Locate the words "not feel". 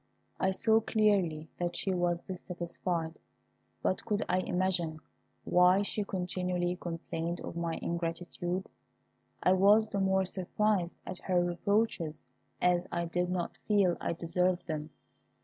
13.29-13.95